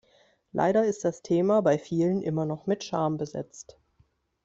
[0.51, 3.77] Leider ist das Thema bei vielen immer noch mit Scham besetzt.